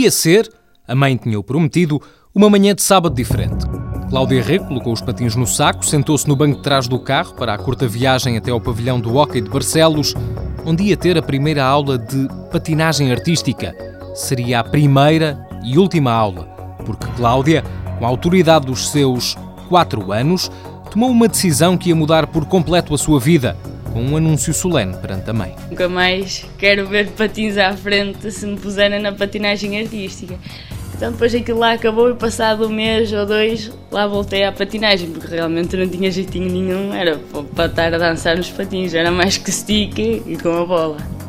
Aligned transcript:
Ia 0.00 0.10
ser, 0.10 0.50
a 0.88 0.94
mãe 0.94 1.14
tinha-o 1.14 1.42
prometido, 1.42 2.00
uma 2.34 2.48
manhã 2.48 2.74
de 2.74 2.80
sábado 2.80 3.14
diferente. 3.14 3.66
Cláudia 4.08 4.42
Rego 4.42 4.64
colocou 4.64 4.94
os 4.94 5.02
patins 5.02 5.36
no 5.36 5.46
saco, 5.46 5.84
sentou-se 5.84 6.26
no 6.26 6.34
banco 6.34 6.56
de 6.56 6.62
trás 6.62 6.88
do 6.88 6.98
carro 6.98 7.34
para 7.34 7.52
a 7.52 7.58
curta 7.58 7.86
viagem 7.86 8.38
até 8.38 8.50
ao 8.50 8.60
pavilhão 8.60 8.98
do 8.98 9.14
Hockey 9.14 9.42
de 9.42 9.50
Barcelos, 9.50 10.14
onde 10.64 10.84
ia 10.84 10.96
ter 10.96 11.18
a 11.18 11.22
primeira 11.22 11.62
aula 11.62 11.98
de 11.98 12.26
patinagem 12.50 13.12
artística. 13.12 13.76
Seria 14.14 14.60
a 14.60 14.64
primeira 14.64 15.46
e 15.62 15.76
última 15.76 16.12
aula, 16.12 16.48
porque 16.96 17.12
Cláudia, 17.16 17.62
com 17.98 18.04
a 18.04 18.08
autoridade 18.08 18.66
dos 18.66 18.90
seus 18.90 19.36
quatro 19.68 20.12
anos, 20.12 20.50
tomou 20.90 21.10
uma 21.10 21.28
decisão 21.28 21.76
que 21.76 21.90
ia 21.90 21.94
mudar 21.94 22.26
por 22.26 22.44
completo 22.46 22.94
a 22.94 22.98
sua 22.98 23.20
vida– 23.20 23.56
com 23.92 24.02
um 24.02 24.16
anúncio 24.16 24.54
solene 24.54 24.96
perante 24.96 25.30
a 25.30 25.32
mãe. 25.32 25.54
Nunca 25.68 25.88
mais 25.88 26.46
quero 26.58 26.86
ver 26.86 27.08
patins 27.08 27.56
à 27.56 27.76
frente 27.76 28.30
se 28.30 28.46
me 28.46 28.58
puserem 28.58 29.00
na 29.00 29.12
patinagem 29.12 29.78
artística. 29.80 30.38
Então 30.94 31.12
depois 31.12 31.34
aquilo 31.34 31.58
lá 31.58 31.72
acabou 31.72 32.10
e 32.10 32.14
passado 32.14 32.66
um 32.66 32.68
mês 32.68 33.12
ou 33.12 33.24
dois 33.24 33.72
lá 33.90 34.06
voltei 34.06 34.44
à 34.44 34.52
patinagem, 34.52 35.10
porque 35.10 35.34
realmente 35.34 35.76
não 35.76 35.88
tinha 35.88 36.10
jeitinho 36.10 36.50
nenhum, 36.50 36.92
era 36.92 37.18
para 37.54 37.66
estar 37.66 37.94
a 37.94 37.98
dançar 37.98 38.36
nos 38.36 38.50
patins, 38.50 38.92
era 38.92 39.10
mais 39.10 39.38
que 39.38 39.50
stick 39.50 39.98
e 39.98 40.36
com 40.36 40.62
a 40.62 40.66
bola. 40.66 41.19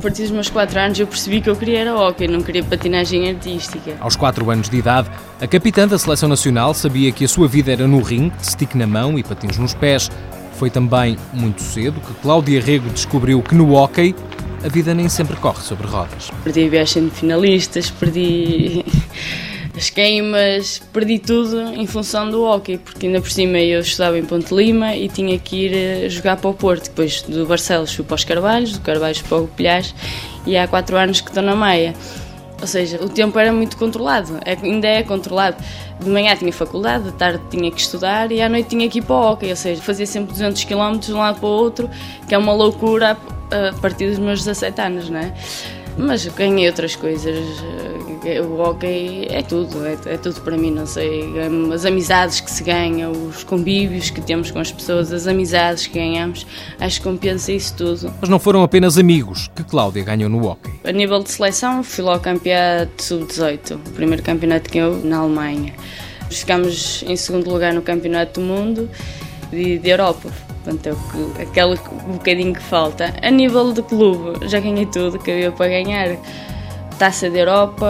A 0.00 0.02
partir 0.02 0.22
dos 0.22 0.30
meus 0.30 0.48
4 0.48 0.80
anos 0.80 0.98
eu 0.98 1.06
percebi 1.06 1.42
que 1.42 1.50
eu 1.50 1.54
queria 1.54 1.80
era 1.80 1.94
hockey, 1.94 2.26
não 2.26 2.40
queria 2.40 2.64
patinagem 2.64 3.28
artística. 3.28 3.98
Aos 4.00 4.16
4 4.16 4.50
anos 4.50 4.70
de 4.70 4.78
idade, 4.78 5.10
a 5.38 5.46
capitã 5.46 5.86
da 5.86 5.98
seleção 5.98 6.26
nacional 6.26 6.72
sabia 6.72 7.12
que 7.12 7.22
a 7.22 7.28
sua 7.28 7.46
vida 7.46 7.70
era 7.70 7.86
no 7.86 8.00
ringue, 8.00 8.32
stick 8.42 8.74
na 8.74 8.86
mão 8.86 9.18
e 9.18 9.22
patins 9.22 9.58
nos 9.58 9.74
pés, 9.74 10.10
foi 10.54 10.70
também 10.70 11.18
muito 11.34 11.60
cedo 11.60 12.00
que 12.00 12.14
Cláudia 12.14 12.62
Rego 12.62 12.88
descobriu 12.88 13.42
que 13.42 13.54
no 13.54 13.74
hockey 13.74 14.14
a 14.64 14.68
vida 14.68 14.94
nem 14.94 15.06
sempre 15.06 15.36
corre 15.36 15.60
sobre 15.60 15.86
rodas. 15.86 16.30
Perdi 16.44 16.64
a 16.64 16.68
viagem 16.70 17.04
de 17.04 17.10
finalistas, 17.10 17.90
perdi 17.90 18.82
as 19.80 19.88
queimas, 19.88 20.78
perdi 20.92 21.18
tudo 21.18 21.58
em 21.72 21.86
função 21.86 22.30
do 22.30 22.44
hockey, 22.44 22.76
porque 22.76 23.06
ainda 23.06 23.18
por 23.18 23.30
cima 23.30 23.58
eu 23.58 23.80
estudava 23.80 24.18
em 24.18 24.24
Ponte 24.26 24.54
Lima 24.54 24.94
e 24.94 25.08
tinha 25.08 25.38
que 25.38 25.56
ir 25.56 25.74
eh, 25.74 26.08
jogar 26.10 26.36
para 26.36 26.50
o 26.50 26.52
Porto. 26.52 26.90
Depois 26.90 27.22
do 27.22 27.46
Barcelos 27.46 27.94
fui 27.94 28.04
para 28.04 28.16
os 28.16 28.22
Carvalhos, 28.22 28.72
do 28.74 28.80
Carvalhos 28.82 29.22
para 29.22 29.38
o 29.38 29.48
Pilhais 29.48 29.94
e 30.46 30.54
há 30.54 30.68
quatro 30.68 30.98
anos 30.98 31.22
que 31.22 31.28
estou 31.28 31.42
na 31.42 31.56
Meia. 31.56 31.94
Ou 32.60 32.66
seja, 32.66 33.02
o 33.02 33.08
tempo 33.08 33.38
era 33.38 33.50
muito 33.54 33.78
controlado, 33.78 34.38
é, 34.44 34.52
ainda 34.52 34.86
é 34.86 35.02
controlado. 35.02 35.56
De 35.98 36.10
manhã 36.10 36.36
tinha 36.36 36.52
faculdade, 36.52 37.04
de 37.04 37.12
tarde 37.12 37.40
tinha 37.50 37.70
que 37.70 37.80
estudar 37.80 38.30
e 38.30 38.42
à 38.42 38.50
noite 38.50 38.68
tinha 38.68 38.86
que 38.86 38.98
ir 38.98 39.02
para 39.02 39.16
o 39.16 39.32
hockey, 39.32 39.48
ou 39.48 39.56
seja, 39.56 39.80
fazia 39.80 40.04
sempre 40.04 40.32
200 40.32 40.62
km 40.64 40.98
de 40.98 41.14
um 41.14 41.16
lado 41.20 41.40
para 41.40 41.48
o 41.48 41.52
outro, 41.52 41.88
que 42.28 42.34
é 42.34 42.38
uma 42.38 42.52
loucura 42.52 43.16
a 43.50 43.80
partir 43.80 44.10
dos 44.10 44.18
meus 44.18 44.40
17 44.40 44.78
anos, 44.78 45.08
não 45.08 45.20
é? 45.20 45.32
Mas 45.96 46.26
ganhei 46.26 46.66
outras 46.68 46.96
coisas. 46.96 47.36
Eh, 48.24 48.40
o 48.40 48.60
hockey 48.60 49.26
é 49.30 49.42
tudo, 49.42 49.84
é, 49.86 49.96
é, 50.06 50.16
tudo 50.16 50.40
para 50.42 50.56
mim, 50.56 50.70
não 50.70 50.86
sei. 50.86 51.24
As 51.72 51.84
amizades 51.84 52.40
que 52.40 52.50
se 52.50 52.62
ganham, 52.62 53.12
os 53.12 53.44
convívios 53.44 54.10
que 54.10 54.20
temos 54.20 54.50
com 54.50 54.58
as 54.58 54.70
pessoas, 54.70 55.12
as 55.12 55.26
amizades 55.26 55.86
que 55.86 55.98
ganhamos, 55.98 56.46
acho 56.78 56.98
que 56.98 57.08
compensa 57.08 57.52
isso 57.52 57.74
tudo. 57.76 58.12
Mas 58.20 58.28
não 58.28 58.38
foram 58.38 58.62
apenas 58.62 58.98
amigos 58.98 59.50
que 59.54 59.64
Cláudia 59.64 60.04
ganhou 60.04 60.28
no 60.28 60.44
hockey. 60.46 60.70
A 60.84 60.92
nível 60.92 61.22
de 61.22 61.30
seleção, 61.30 61.82
fui 61.82 62.04
lá 62.04 62.14
ao 62.14 62.20
campeonato 62.20 63.02
sub-18, 63.02 63.76
o 63.76 63.90
primeiro 63.92 64.22
campeonato 64.22 64.70
que 64.70 64.78
eu 64.78 64.96
na 65.02 65.18
Alemanha. 65.18 65.74
Ficámos 66.30 67.02
em 67.06 67.16
segundo 67.16 67.50
lugar 67.50 67.72
no 67.72 67.82
campeonato 67.82 68.40
do 68.40 68.46
mundo 68.46 68.88
e 69.52 69.78
de 69.78 69.90
Europa. 69.90 70.30
Portanto, 70.62 70.86
é 70.86 70.92
o 70.92 70.96
que, 70.96 71.42
aquele 71.42 71.76
bocadinho 72.06 72.52
que 72.52 72.62
falta. 72.62 73.14
A 73.22 73.30
nível 73.30 73.72
de 73.72 73.82
clube, 73.82 74.46
já 74.46 74.60
ganhei 74.60 74.86
tudo 74.86 75.18
que 75.18 75.30
havia 75.30 75.52
para 75.52 75.68
ganhar. 75.68 76.16
Taça 76.98 77.30
da 77.30 77.38
Europa, 77.38 77.86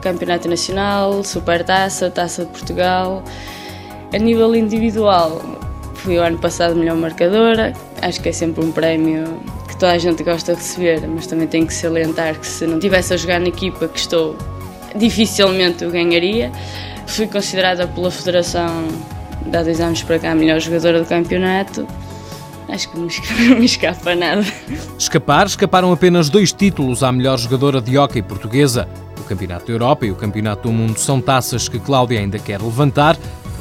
Campeonato 0.00 0.48
Nacional, 0.48 1.22
Super 1.22 1.64
Taça, 1.64 2.10
de 2.10 2.46
Portugal. 2.46 3.22
A 4.12 4.18
nível 4.18 4.54
individual, 4.56 5.40
fui 5.94 6.18
o 6.18 6.22
ano 6.22 6.38
passado 6.38 6.74
melhor 6.74 6.96
marcadora. 6.96 7.72
Acho 8.00 8.20
que 8.20 8.30
é 8.30 8.32
sempre 8.32 8.64
um 8.64 8.72
prémio 8.72 9.40
que 9.68 9.76
toda 9.76 9.92
a 9.92 9.98
gente 9.98 10.24
gosta 10.24 10.54
de 10.54 10.58
receber, 10.58 11.06
mas 11.06 11.28
também 11.28 11.46
tenho 11.46 11.66
que 11.68 11.74
salientar 11.74 12.36
que 12.38 12.46
se 12.46 12.66
não 12.66 12.80
tivesse 12.80 13.14
a 13.14 13.16
jogar 13.16 13.38
na 13.38 13.46
equipa 13.46 13.86
que 13.86 13.98
estou, 13.98 14.36
dificilmente 14.96 15.84
eu 15.84 15.90
ganharia. 15.92 16.50
Fui 17.06 17.28
considerada 17.28 17.86
pela 17.86 18.10
Federação 18.10 18.88
de 19.46 19.56
há 19.56 19.62
dois 19.62 19.80
anos 19.80 20.02
para 20.02 20.18
cá 20.18 20.32
a 20.32 20.34
melhor 20.34 20.60
jogadora 20.60 21.00
do 21.00 21.06
campeonato. 21.06 21.86
Acho 22.68 22.90
que 22.90 22.98
não 23.48 23.58
me 23.58 23.66
escapa 23.66 24.14
nada. 24.14 24.44
Escapar, 24.98 25.46
escaparam 25.46 25.92
apenas 25.92 26.28
dois 26.28 26.52
títulos 26.52 27.02
à 27.02 27.12
melhor 27.12 27.38
jogadora 27.38 27.80
de 27.80 27.98
hóquei 27.98 28.22
portuguesa. 28.22 28.88
O 29.20 29.24
Campeonato 29.24 29.66
da 29.66 29.72
Europa 29.72 30.06
e 30.06 30.10
o 30.10 30.16
Campeonato 30.16 30.68
do 30.68 30.72
Mundo 30.72 30.98
são 30.98 31.20
taças 31.20 31.68
que 31.68 31.78
Cláudia 31.78 32.18
ainda 32.18 32.38
quer 32.38 32.60
levantar. 32.60 33.16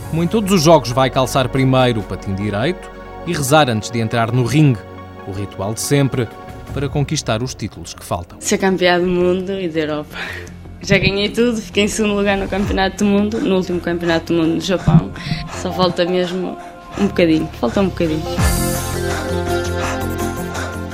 Como 0.10 0.24
em 0.24 0.28
todos 0.28 0.52
os 0.52 0.64
jogos, 0.64 0.92
vai 0.92 1.10
calçar 1.10 1.50
primeiro 1.50 2.00
o 2.00 2.04
patim 2.04 2.34
direito 2.34 2.90
e 3.26 3.34
rezar 3.34 3.70
antes 3.70 3.90
de 3.90 4.00
entrar 4.00 4.32
no 4.32 4.44
ringue. 4.44 4.80
O 5.28 5.32
ritual 5.32 5.74
de 5.74 5.82
sempre 5.82 6.28
para 6.74 6.90
conquistar 6.90 7.44
os 7.44 7.54
títulos 7.54 7.94
que 7.94 8.04
faltam. 8.04 8.40
Ser 8.42 8.58
campeã 8.58 9.00
do 9.00 9.08
mundo 9.08 9.52
e 9.60 9.68
da 9.68 9.80
Europa. 9.80 10.18
Já 10.84 10.98
ganhei 10.98 11.30
tudo, 11.30 11.62
fiquei 11.62 11.84
em 11.84 11.88
segundo 11.88 12.16
lugar 12.16 12.38
no 12.38 12.48
Campeonato 12.48 12.98
do 12.98 13.06
Mundo, 13.06 13.40
no 13.40 13.56
último 13.58 13.80
Campeonato 13.80 14.34
do 14.34 14.42
Mundo 14.42 14.56
no 14.56 14.62
Japão. 14.62 15.12
Só 15.62 15.72
falta 15.72 16.06
mesmo 16.06 16.58
um 16.98 17.08
bocadinho, 17.08 17.48
falta 17.60 17.82
um 17.82 17.90
bocadinho. 17.90 18.24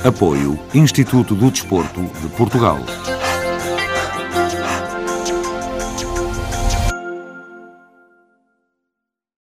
Apoio 0.04 0.58
Instituto 0.74 1.34
do 1.34 1.50
Desporto 1.50 2.00
de 2.00 2.28
Portugal. 2.36 2.78